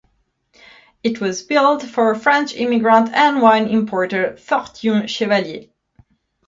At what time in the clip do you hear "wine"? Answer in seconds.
3.39-3.67